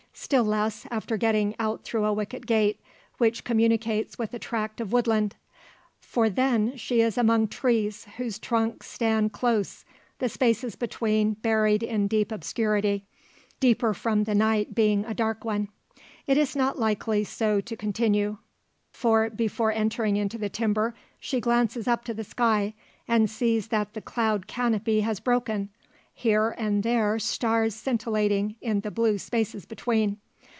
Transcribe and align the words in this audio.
Still 0.13 0.43
less, 0.43 0.85
after 0.91 1.15
getting 1.17 1.55
out 1.57 1.83
through 1.85 2.03
a 2.05 2.11
wicket 2.13 2.45
gate, 2.45 2.79
which 3.17 3.43
communicates 3.45 4.17
with 4.19 4.33
a 4.33 4.39
tract 4.39 4.79
of 4.81 4.91
woodland. 4.93 5.35
For 5.99 6.29
then 6.29 6.75
she 6.77 6.99
is 7.01 7.17
among 7.17 7.47
trees 7.47 8.05
whose 8.17 8.37
trunks 8.37 8.87
stand 8.89 9.31
close, 9.31 9.83
the 10.19 10.27
spaces 10.29 10.75
between 10.75 11.33
buried 11.35 11.81
in 11.81 12.07
deep 12.09 12.29
obscurity 12.31 13.05
deeper 13.61 13.93
from 13.93 14.25
the 14.25 14.35
night 14.35 14.75
being 14.75 15.05
a 15.05 15.13
dark 15.15 15.43
one. 15.45 15.69
It 16.27 16.37
is 16.37 16.55
not 16.57 16.77
likely 16.77 17.23
so 17.23 17.59
to 17.61 17.75
continue: 17.77 18.37
for, 18.91 19.29
before 19.29 19.71
entering 19.71 20.17
into 20.17 20.37
the 20.37 20.49
timber, 20.49 20.93
she 21.21 21.39
glances 21.39 21.87
up 21.87 22.03
to 22.03 22.13
the 22.13 22.25
sky, 22.25 22.75
and 23.07 23.29
sees 23.29 23.69
that 23.69 23.93
the 23.93 24.01
cloud 24.01 24.45
canopy 24.45 25.01
has 25.01 25.19
broken; 25.21 25.69
here 26.13 26.53
and 26.57 26.83
there 26.83 27.17
stars 27.17 27.73
scintillating 27.73 28.53
in 28.61 28.81
the 28.81 28.91
blue 28.91 29.17
spaces 29.17 29.65
between. 29.65 30.15